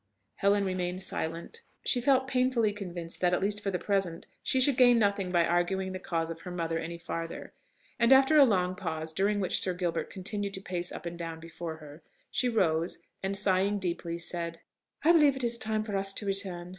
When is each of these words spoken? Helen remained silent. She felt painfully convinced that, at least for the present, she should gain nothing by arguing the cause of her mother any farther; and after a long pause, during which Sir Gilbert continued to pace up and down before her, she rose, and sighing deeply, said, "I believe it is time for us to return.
Helen 0.37 0.65
remained 0.65 1.03
silent. 1.03 1.61
She 1.85 2.01
felt 2.01 2.27
painfully 2.27 2.73
convinced 2.73 3.21
that, 3.21 3.33
at 3.33 3.39
least 3.39 3.61
for 3.61 3.69
the 3.69 3.77
present, 3.77 4.25
she 4.41 4.59
should 4.59 4.75
gain 4.75 4.97
nothing 4.97 5.31
by 5.31 5.45
arguing 5.45 5.91
the 5.91 5.99
cause 5.99 6.31
of 6.31 6.41
her 6.41 6.49
mother 6.49 6.79
any 6.79 6.97
farther; 6.97 7.51
and 7.99 8.11
after 8.11 8.35
a 8.39 8.43
long 8.43 8.73
pause, 8.75 9.13
during 9.13 9.39
which 9.39 9.59
Sir 9.59 9.75
Gilbert 9.75 10.09
continued 10.09 10.55
to 10.55 10.59
pace 10.61 10.91
up 10.91 11.05
and 11.05 11.19
down 11.19 11.39
before 11.39 11.75
her, 11.75 12.01
she 12.31 12.49
rose, 12.49 12.97
and 13.21 13.37
sighing 13.37 13.77
deeply, 13.77 14.17
said, 14.17 14.59
"I 15.03 15.11
believe 15.11 15.35
it 15.35 15.43
is 15.43 15.59
time 15.59 15.83
for 15.83 15.95
us 15.95 16.13
to 16.13 16.25
return. 16.25 16.69